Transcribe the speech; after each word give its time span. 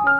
Lalu, 0.00 0.16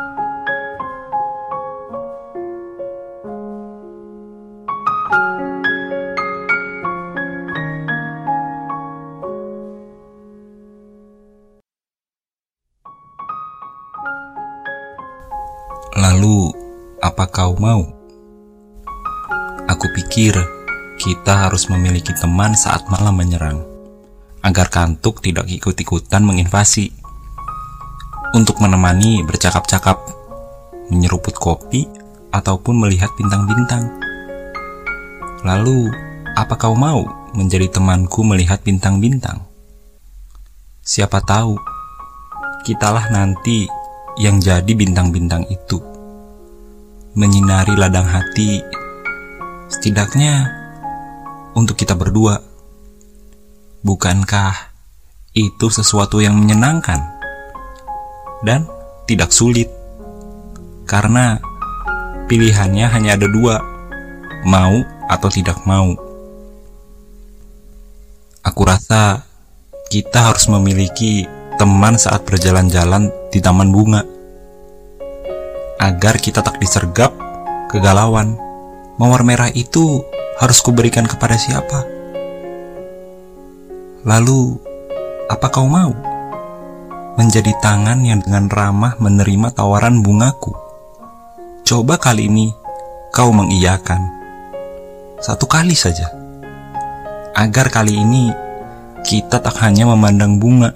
apa 17.01 17.25
kau 17.33 17.57
mau? 17.57 17.81
Aku 19.65 19.87
pikir 19.97 20.37
kita 21.01 21.49
harus 21.49 21.73
memiliki 21.73 22.13
teman 22.13 22.53
saat 22.53 22.85
malam 22.93 23.17
menyerang, 23.17 23.65
agar 24.45 24.69
kantuk 24.69 25.25
tidak 25.25 25.49
ikut-ikutan 25.49 26.21
menginvasi. 26.21 27.00
Untuk 28.31 28.63
menemani 28.63 29.27
bercakap-cakap, 29.27 29.99
menyeruput 30.87 31.35
kopi, 31.35 31.91
ataupun 32.31 32.79
melihat 32.79 33.11
bintang-bintang. 33.19 33.91
Lalu, 35.43 35.91
apa 36.39 36.55
kau 36.55 36.79
mau 36.79 37.03
menjadi 37.35 37.67
temanku 37.67 38.23
melihat 38.23 38.63
bintang-bintang? 38.63 39.43
Siapa 40.87 41.19
tahu, 41.27 41.59
kitalah 42.63 43.11
nanti 43.11 43.67
yang 44.15 44.39
jadi 44.39 44.73
bintang-bintang 44.79 45.51
itu. 45.51 45.83
Menyinari 47.19 47.75
ladang 47.75 48.07
hati, 48.07 48.63
setidaknya 49.67 50.47
untuk 51.59 51.75
kita 51.75 51.99
berdua. 51.99 52.39
Bukankah 53.83 54.55
itu 55.35 55.67
sesuatu 55.67 56.23
yang 56.23 56.39
menyenangkan 56.39 57.20
dan 58.45 58.69
tidak 59.05 59.33
sulit? 59.33 59.69
Karena 60.89 61.39
pilihannya 62.27 62.87
hanya 62.91 63.15
ada 63.15 63.31
dua, 63.31 63.63
mau 64.47 64.83
atau 65.11 65.29
tidak 65.31 65.59
mau. 65.67 65.95
Aku 68.41 68.63
rasa 68.65 69.23
kita 69.91 70.33
harus 70.33 70.49
memiliki 70.49 71.27
teman 71.61 72.01
saat 72.01 72.25
berjalan-jalan 72.25 73.13
di 73.29 73.39
taman 73.43 73.69
bunga. 73.69 74.03
Agar 75.77 76.17
kita 76.17 76.41
tak 76.41 76.57
disergap 76.57 77.13
kegalauan. 77.69 78.39
Mawar 79.01 79.25
merah 79.25 79.49
itu 79.53 80.05
harus 80.41 80.61
kuberikan 80.61 81.09
kepada 81.09 81.41
siapa? 81.41 81.89
Lalu, 84.05 84.61
apa 85.29 85.47
kau 85.49 85.65
mau? 85.69 86.10
Menjadi 87.21 87.53
tangan 87.61 88.01
yang 88.01 88.25
dengan 88.25 88.49
ramah 88.49 88.97
menerima 88.97 89.53
tawaran 89.53 90.01
bungaku. 90.01 90.57
Coba 91.69 92.01
kali 92.01 92.33
ini 92.33 92.49
kau 93.13 93.29
mengiyakan. 93.29 94.01
Satu 95.21 95.45
kali 95.45 95.77
saja. 95.77 96.09
Agar 97.37 97.69
kali 97.69 97.93
ini 97.93 98.33
kita 99.05 99.37
tak 99.37 99.53
hanya 99.61 99.85
memandang 99.93 100.41
bunga, 100.41 100.73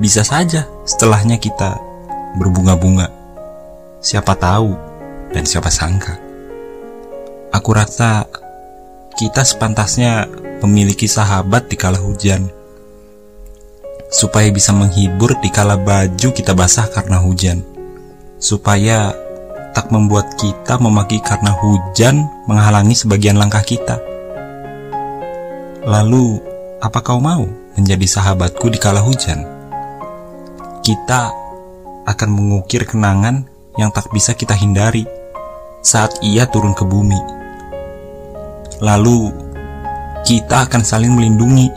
bisa 0.00 0.24
saja 0.24 0.64
setelahnya 0.88 1.36
kita 1.36 1.76
berbunga-bunga. 2.40 3.12
Siapa 4.00 4.32
tahu 4.40 4.72
dan 5.36 5.44
siapa 5.44 5.68
sangka. 5.68 6.16
Aku 7.52 7.76
rasa 7.76 8.24
kita 9.20 9.44
sepantasnya 9.44 10.32
memiliki 10.64 11.04
sahabat 11.04 11.68
di 11.68 11.76
kala 11.76 12.00
hujan. 12.00 12.59
Supaya 14.10 14.50
bisa 14.50 14.74
menghibur 14.74 15.38
di 15.38 15.48
kala 15.48 15.78
baju 15.78 16.28
kita 16.34 16.52
basah 16.52 16.90
karena 16.90 17.22
hujan. 17.22 17.62
Supaya 18.42 19.14
tak 19.70 19.94
membuat 19.94 20.34
kita 20.34 20.82
memaki 20.82 21.22
karena 21.22 21.54
hujan 21.54 22.26
menghalangi 22.50 22.98
sebagian 22.98 23.38
langkah 23.38 23.62
kita. 23.62 24.02
Lalu, 25.86 26.42
apa 26.82 26.98
kau 27.00 27.22
mau 27.22 27.46
menjadi 27.78 28.04
sahabatku 28.04 28.66
di 28.68 28.76
kala 28.82 29.00
hujan? 29.00 29.60
kita 30.80 31.30
akan 32.08 32.28
mengukir 32.32 32.88
kenangan 32.88 33.44
yang 33.76 33.92
tak 33.92 34.08
bisa 34.10 34.34
kita 34.34 34.56
hindari 34.56 35.04
saat 35.84 36.18
ia 36.24 36.48
turun 36.48 36.74
ke 36.74 36.82
bumi. 36.82 37.20
Lalu, 38.80 39.30
kita 40.24 40.66
akan 40.68 40.82
saling 40.82 41.12
melindungi 41.12 41.68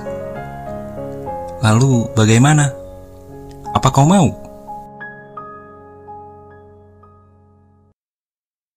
Lalu 1.61 2.09
bagaimana? 2.17 2.73
Apa 3.77 3.93
kau 3.93 4.09
mau? 4.09 4.44